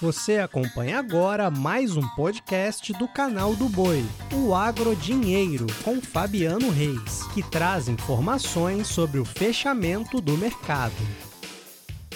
Você 0.00 0.36
acompanha 0.38 1.00
agora 1.00 1.50
mais 1.50 1.96
um 1.96 2.08
podcast 2.10 2.92
do 2.92 3.08
canal 3.08 3.56
do 3.56 3.68
Boi, 3.68 4.04
o 4.32 4.54
Agro 4.54 4.94
Dinheiro, 4.94 5.66
com 5.82 6.00
Fabiano 6.00 6.70
Reis, 6.70 7.24
que 7.34 7.42
traz 7.42 7.88
informações 7.88 8.86
sobre 8.86 9.18
o 9.18 9.24
fechamento 9.24 10.20
do 10.20 10.36
mercado. 10.36 10.94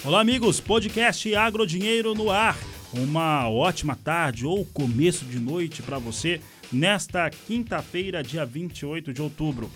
Olá, 0.01 0.21
amigos, 0.21 0.61
podcast 0.61 1.35
Agro 1.35 1.67
Dinheiro 1.67 2.15
no 2.15 2.31
ar. 2.31 2.57
Uma 2.93 3.49
ótima 3.49 3.97
tarde 3.97 4.45
ou 4.45 4.63
começo 4.67 5.25
de 5.25 5.37
noite 5.37 5.81
para 5.81 5.99
você 5.99 6.39
nesta 6.71 7.29
quinta-feira, 7.29 8.23
dia 8.23 8.45
28 8.45 9.11
de 9.11 9.21
outubro. 9.21 9.69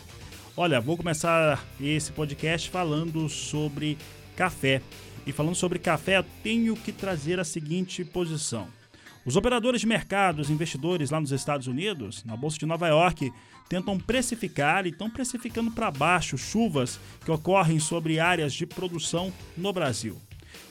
Olha, 0.56 0.80
vou 0.80 0.96
começar 0.96 1.62
esse 1.82 2.14
podcast 2.14 2.70
falando 2.70 3.28
sobre 3.28 3.98
café. 4.34 4.82
E 5.28 5.34
falando 5.34 5.56
sobre 5.56 5.78
café, 5.78 6.20
eu 6.20 6.26
tenho 6.42 6.74
que 6.74 6.90
trazer 6.90 7.38
a 7.38 7.44
seguinte 7.44 8.06
posição. 8.06 8.70
Os 9.26 9.36
operadores 9.36 9.82
de 9.82 9.88
mercado, 9.88 10.40
os 10.40 10.50
investidores 10.50 11.12
lá 11.12 11.20
nos 11.20 11.34
Estados 11.34 11.68
Unidos, 11.68 12.24
na 12.24 12.38
Bolsa 12.38 12.58
de 12.58 12.66
Nova 12.66 12.88
York, 12.88 13.30
tentam 13.68 14.00
precificar 14.00 14.86
e 14.86 14.90
estão 14.90 15.10
precificando 15.10 15.70
para 15.70 15.92
baixo 15.92 16.38
chuvas 16.38 16.98
que 17.26 17.30
ocorrem 17.30 17.78
sobre 17.78 18.22
áreas 18.22 18.54
de 18.54 18.66
produção 18.66 19.34
no 19.58 19.74
Brasil. 19.74 20.18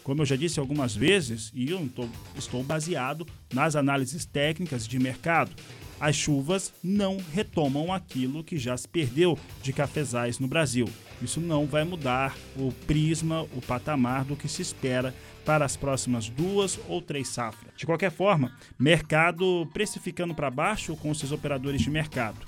Como 0.03 0.23
eu 0.23 0.27
já 0.27 0.37
disse 0.37 0.61
algumas 0.61 0.95
vezes, 0.95 1.51
e 1.55 1.71
eu 1.71 1.89
tô, 1.95 2.09
estou 2.37 2.63
baseado 2.63 3.27
nas 3.53 3.77
análises 3.77 4.25
técnicas 4.25 4.87
de 4.87 4.99
mercado, 4.99 5.53
as 5.99 6.15
chuvas 6.15 6.73
não 6.83 7.19
retomam 7.33 7.93
aquilo 7.93 8.45
que 8.45 8.59
já 8.59 8.77
se 8.77 8.87
perdeu 8.87 9.39
de 9.63 9.73
cafezais 9.73 10.39
no 10.39 10.47
Brasil. 10.47 10.89
Isso 11.23 11.41
não 11.41 11.67
vai 11.67 11.85
mudar 11.85 12.37
o 12.57 12.71
prisma, 12.87 13.43
o 13.43 13.63
patamar 13.67 14.25
do 14.25 14.37
que 14.37 14.49
se 14.49 14.61
espera 14.61 15.15
para 15.45 15.65
as 15.65 15.77
próximas 15.77 16.29
duas 16.29 16.79
ou 16.89 17.01
três 17.01 17.29
safras. 17.29 17.73
De 17.77 17.87
qualquer 17.87 18.11
forma, 18.11 18.53
mercado 18.79 19.67
precificando 19.73 20.35
para 20.35 20.51
baixo 20.51 20.97
com 20.97 21.13
esses 21.13 21.33
operadores 21.33 21.81
de 21.81 21.89
mercado. 21.89 22.39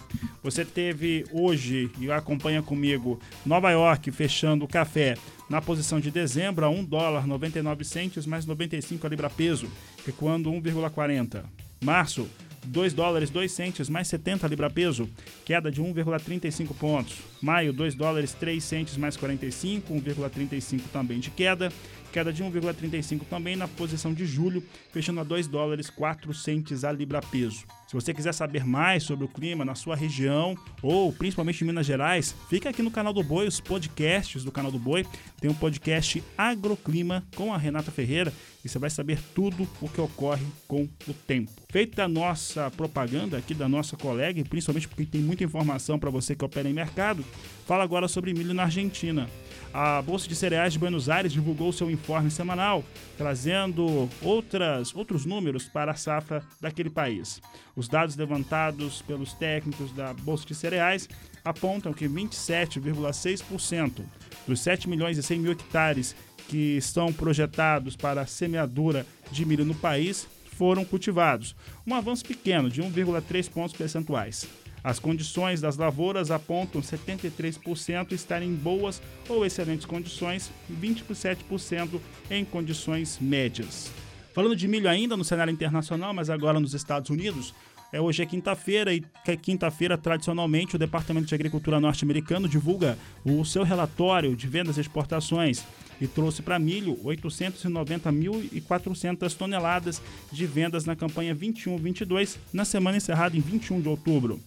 Você 0.43 0.65
teve 0.65 1.25
hoje, 1.33 1.91
e 1.99 2.11
acompanha 2.11 2.63
comigo, 2.63 3.21
Nova 3.45 3.71
York 3.71 4.11
fechando 4.13 4.65
o 4.65 4.69
café 4.69 5.17
na 5.51 5.61
posição 5.61 5.99
de 5.99 6.11
dezembro 6.11 6.65
a 6.65 6.69
1 6.69 6.85
dólar 6.85 7.27
99 7.27 7.85
centes 7.85 8.27
mais 8.27 8.47
95 8.47 9.07
a 9.07 9.11
libra 9.11 9.31
peso, 9.31 9.69
recuando 10.07 10.51
1,40. 10.51 11.43
Março, 11.81 12.29
2 12.65 12.93
dólares 12.93 13.31
2 13.31 13.51
centes 13.51 13.89
mais 13.89 14.09
70 14.09 14.47
libra 14.47 14.71
peso, 14.71 15.09
queda 15.45 15.71
de 15.71 15.83
1,35 15.83 16.75
pontos. 16.75 17.17
Maio, 17.41 17.73
2 17.73 17.95
dólares 17.95 18.33
3 18.35 18.63
centes 18.63 18.97
mais 18.97 19.17
45, 19.17 19.93
1,35 19.93 20.81
também 20.93 21.19
de 21.19 21.31
queda 21.31 21.73
queda 22.13 22.33
de 22.33 22.43
1,35 22.43 23.23
também 23.29 23.57
na 23.57 23.69
posição 23.69 24.13
de 24.13 24.27
julho, 24.27 24.63
fechando 24.93 25.21
a 25.21 25.25
2 25.25 25.47
dólares 25.47 25.91
4 25.91 26.33
centes 26.35 26.85
a 26.85 26.93
libra 26.93 27.21
peso. 27.21 27.65
Se 27.87 27.95
você 27.95 28.13
quiser 28.13 28.35
saber 28.35 28.67
mais 28.67 29.03
sobre 29.03 29.25
o 29.25 29.29
clima 29.29 29.65
na 29.65 29.75
sua 29.75 29.97
região 29.97 30.55
ou 30.83 31.13
principalmente 31.13 31.63
em 31.63 31.67
Minas 31.67 31.87
Gerais, 31.87 32.35
fica 32.51 32.69
aqui 32.69 32.83
no 32.83 32.91
canal 32.91 33.15
do 33.15 33.23
Boi, 33.23 33.47
os 33.47 33.61
podcasts 33.61 34.45
do 34.45 34.53
canal 34.53 34.71
do 34.71 34.79
Boi. 34.79 35.07
Tem 35.41 35.51
um 35.51 35.55
podcast 35.55 36.23
Agroclima 36.37 37.25
com 37.35 37.55
a 37.55 37.57
Renata 37.57 37.91
Ferreira 37.91 38.33
e 38.65 38.69
você 38.69 38.79
vai 38.79 38.91
saber 38.91 39.19
tudo 39.35 39.67
o 39.81 39.89
que 39.89 40.01
ocorre 40.01 40.45
com 40.67 40.89
o 41.07 41.15
tempo. 41.15 41.51
Feita 41.71 42.05
a 42.05 42.09
nossa 42.09 42.71
propaganda 42.71 43.39
aqui 43.39 43.55
da 43.55 43.69
nossa 43.69 43.97
colega, 43.97 44.41
e 44.41 44.45
principalmente 44.45 44.89
porque 44.89 45.07
tem 45.07 45.21
muita 45.21 45.45
informação 45.45 45.99
para 45.99 46.11
você 46.11 46.35
que 46.35 46.45
opera 46.45 46.69
em 46.69 46.75
mercado, 46.75 47.25
fala 47.67 47.85
agora 47.85 48.09
sobre 48.09 48.35
milho 48.35 48.53
na 48.53 48.65
Argentina. 48.65 49.29
A 49.73 50.01
Bolsa 50.03 50.29
de 50.29 50.35
Cereais 50.35 50.73
de 50.73 50.79
Buenos 50.79 51.09
Aires 51.09 51.33
divulgou 51.33 51.73
seu 51.73 51.91
informe 51.91 52.31
semanal, 52.31 52.85
trazendo 53.17 54.09
outras, 54.23 54.95
outros 54.95 55.25
números 55.27 55.65
para 55.65 55.93
a 55.93 55.97
safra 55.97 56.43
daquele 56.61 56.91
país. 56.91 57.41
Os 57.77 57.89
dados 57.89 58.17
levantados 58.17 59.03
pelos 59.03 59.35
técnicos 59.35 59.93
da 59.93 60.13
Bolsa 60.15 60.47
de 60.47 60.55
Cereais 60.55 61.09
apontam 61.45 61.93
que 61.93 62.09
27,6% 62.09 64.03
dos 64.47 64.61
7 64.61 64.89
milhões 64.89 65.19
e 65.19 65.23
100 65.23 65.39
mil 65.39 65.53
hectares 65.53 66.17
que 66.49 66.77
estão 66.77 67.13
projetados 67.13 67.95
para 67.95 68.23
a 68.23 68.27
semeadura 68.27 69.07
de 69.31 69.45
milho 69.45 69.65
no 69.65 69.75
país 69.75 70.27
foram 70.59 70.85
cultivados, 70.85 71.55
um 71.87 71.95
avanço 71.95 72.25
pequeno 72.25 72.69
de 72.69 72.83
1,3 72.83 73.49
pontos 73.49 73.77
percentuais. 73.77 74.49
As 74.83 74.99
condições 74.99 75.61
das 75.61 75.77
lavouras 75.77 76.31
apontam 76.31 76.81
73% 76.81 78.13
estarem 78.13 78.51
em 78.51 78.55
boas 78.55 79.03
ou 79.29 79.45
excelentes 79.45 79.87
condições 79.87 80.51
e 80.69 80.73
27% 80.73 82.01
em 82.31 82.45
condições 82.45 83.19
médias. 83.21 83.91
Falando 84.35 84.55
de 84.55 84.69
milho 84.69 84.89
ainda 84.89 85.17
no 85.17 85.25
cenário 85.25 85.53
internacional, 85.53 86.15
mas 86.15 86.31
agora 86.31 86.61
nos 86.61 86.75
Estados 86.75 87.11
Unidos, 87.11 87.53
é, 87.91 88.01
hoje 88.01 88.23
é 88.23 88.27
quinta-feira 88.27 88.95
e 88.95 89.03
quinta-feira, 89.41 89.97
tradicionalmente, 89.97 90.77
o 90.77 90.79
Departamento 90.79 91.27
de 91.27 91.35
Agricultura 91.35 91.81
norte-americano 91.81 92.47
divulga 92.47 92.99
o 93.25 93.43
seu 93.45 93.63
relatório 93.63 94.37
de 94.37 94.47
vendas 94.47 94.77
e 94.77 94.81
exportações 94.81 95.65
e 96.01 96.07
trouxe 96.07 96.43
para 96.43 96.59
milho 96.59 96.97
890.400 97.03 99.35
toneladas 99.35 100.03
de 100.31 100.47
vendas 100.47 100.85
na 100.85 100.95
campanha 100.95 101.35
21-22, 101.35 102.37
na 102.53 102.67
semana 102.67 102.99
encerrada 102.99 103.37
em 103.37 103.41
21 103.41 103.81
de 103.81 103.89
outubro. 103.89 104.39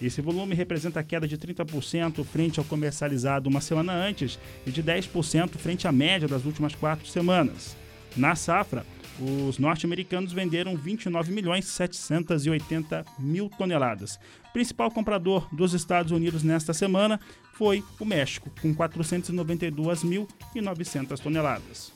Esse 0.00 0.20
volume 0.20 0.54
representa 0.54 1.00
a 1.00 1.02
queda 1.02 1.26
de 1.26 1.36
30% 1.38 2.22
frente 2.24 2.58
ao 2.58 2.64
comercializado 2.64 3.48
uma 3.48 3.60
semana 3.60 3.92
antes 3.92 4.38
e 4.66 4.70
de 4.70 4.82
10% 4.82 5.56
frente 5.56 5.88
à 5.88 5.92
média 5.92 6.28
das 6.28 6.44
últimas 6.44 6.74
quatro 6.74 7.06
semanas. 7.06 7.76
Na 8.16 8.34
safra, 8.34 8.84
os 9.18 9.58
norte-americanos 9.58 10.32
venderam 10.32 10.76
29 10.76 11.32
milhões 11.32 11.64
780 11.66 13.04
mil 13.18 13.48
toneladas. 13.48 14.18
O 14.50 14.52
principal 14.52 14.90
comprador 14.90 15.48
dos 15.54 15.72
Estados 15.72 16.12
Unidos 16.12 16.42
nesta 16.42 16.74
semana 16.74 17.18
foi 17.54 17.82
o 17.98 18.04
México, 18.04 18.50
com 18.60 18.74
492.900 18.74 21.18
toneladas. 21.18 21.95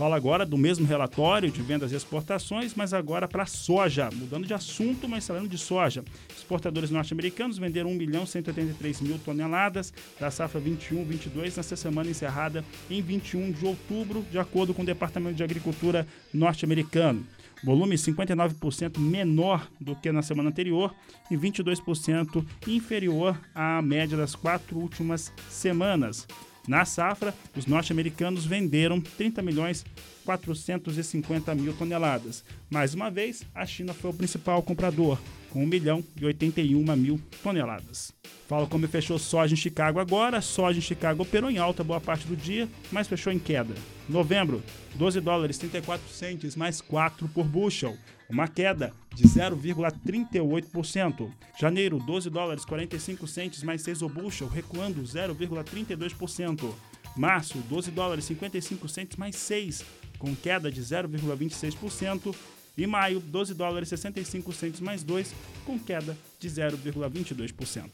Fala 0.00 0.16
agora 0.16 0.46
do 0.46 0.56
mesmo 0.56 0.86
relatório 0.86 1.50
de 1.50 1.60
vendas 1.60 1.92
e 1.92 1.94
exportações, 1.94 2.74
mas 2.74 2.94
agora 2.94 3.28
para 3.28 3.44
soja. 3.44 4.08
Mudando 4.10 4.46
de 4.46 4.54
assunto, 4.54 5.06
mas 5.06 5.26
falando 5.26 5.46
de 5.46 5.58
soja. 5.58 6.02
Exportadores 6.34 6.90
norte-americanos 6.90 7.58
venderam 7.58 7.90
1 7.90 7.94
milhão 7.96 8.24
183 8.24 9.02
mil 9.02 9.18
toneladas 9.18 9.92
da 10.18 10.30
safra 10.30 10.58
21-22 10.58 11.54
nesta 11.54 11.76
semana 11.76 12.08
encerrada 12.08 12.64
em 12.88 13.02
21 13.02 13.52
de 13.52 13.66
outubro, 13.66 14.24
de 14.30 14.38
acordo 14.38 14.72
com 14.72 14.80
o 14.80 14.86
Departamento 14.86 15.36
de 15.36 15.44
Agricultura 15.44 16.06
norte-americano. 16.32 17.22
Volume 17.62 17.96
59% 17.96 18.98
menor 18.98 19.68
do 19.78 19.94
que 19.94 20.10
na 20.10 20.22
semana 20.22 20.48
anterior 20.48 20.94
e 21.30 21.36
22% 21.36 22.42
inferior 22.66 23.38
à 23.54 23.82
média 23.82 24.16
das 24.16 24.34
quatro 24.34 24.78
últimas 24.78 25.30
semanas. 25.50 26.26
Na 26.70 26.84
safra, 26.84 27.34
os 27.56 27.66
norte-americanos 27.66 28.46
venderam 28.46 29.00
30 29.00 29.42
milhões 29.42 29.84
450 30.24 31.52
mil 31.56 31.72
toneladas. 31.72 32.44
Mais 32.70 32.94
uma 32.94 33.10
vez, 33.10 33.42
a 33.52 33.66
China 33.66 33.92
foi 33.92 34.10
o 34.10 34.14
principal 34.14 34.62
comprador, 34.62 35.18
com 35.50 35.64
1 35.64 35.66
milhão 35.66 36.04
e 36.16 36.24
81 36.24 36.96
mil 36.96 37.20
toneladas. 37.42 38.12
Fala 38.46 38.68
como 38.68 38.86
fechou 38.86 39.18
soja 39.18 39.54
em 39.54 39.56
Chicago 39.56 39.98
agora. 39.98 40.40
Soja 40.40 40.78
em 40.78 40.80
Chicago 40.80 41.24
operou 41.24 41.50
em 41.50 41.58
alta 41.58 41.82
boa 41.82 42.00
parte 42.00 42.24
do 42.24 42.36
dia, 42.36 42.68
mas 42.92 43.08
fechou 43.08 43.32
em 43.32 43.38
queda. 43.40 43.74
Novembro, 44.08 44.62
12 44.94 45.20
dólares 45.20 45.58
34 45.58 46.08
centes 46.08 46.54
mais 46.54 46.80
4 46.80 47.28
por 47.30 47.46
bushel, 47.46 47.96
uma 48.28 48.46
queda 48.46 48.92
de 49.20 49.28
0,38%. 49.28 51.30
Janeiro, 51.58 51.98
12 51.98 52.30
dólares 52.30 52.64
45 52.64 53.26
centes 53.26 53.62
mais 53.62 53.82
6 53.82 54.00
o 54.00 54.08
bushel, 54.08 54.48
recuando 54.48 55.02
0,32%. 55.02 56.72
Março, 57.14 57.58
12 57.68 57.90
dólares 57.90 58.24
55 58.24 58.88
centes 58.88 59.18
mais 59.18 59.36
6, 59.36 59.84
com 60.18 60.34
queda 60.34 60.70
de 60.70 60.80
0,26%. 60.80 62.34
E 62.78 62.86
maio, 62.86 63.20
12 63.20 63.52
dólares 63.52 63.90
65 63.90 64.52
centes 64.52 64.80
mais 64.80 65.02
2, 65.02 65.34
com 65.66 65.78
queda 65.78 66.16
de 66.38 66.48
0,22%. 66.48 67.90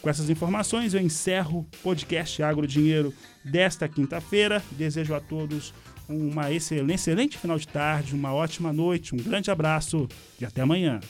Com 0.00 0.08
essas 0.08 0.30
informações, 0.30 0.94
eu 0.94 1.00
encerro 1.00 1.58
o 1.58 1.64
podcast 1.82 2.42
Agro 2.42 2.66
Dinheiro 2.66 3.12
desta 3.44 3.86
quinta-feira. 3.88 4.62
Desejo 4.70 5.14
a 5.14 5.20
todos 5.20 5.74
uma 6.08 6.52
excelente, 6.52 6.94
excelente 6.94 7.38
final 7.38 7.58
de 7.58 7.66
tarde, 7.66 8.14
uma 8.14 8.32
ótima 8.32 8.72
noite, 8.72 9.14
um 9.14 9.18
grande 9.18 9.50
abraço 9.50 10.08
e 10.40 10.44
até 10.44 10.62
amanhã. 10.62 11.00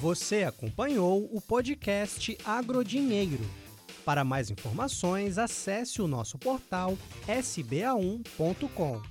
Você 0.00 0.44
acompanhou 0.44 1.28
o 1.32 1.40
podcast 1.40 2.36
Agrodinheiro. 2.44 3.44
Para 4.04 4.24
mais 4.24 4.50
informações, 4.50 5.36
acesse 5.38 6.00
o 6.00 6.08
nosso 6.08 6.38
portal 6.38 6.96
sba1.com. 7.28 9.02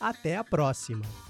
Até 0.00 0.36
a 0.36 0.44
próxima! 0.44 1.27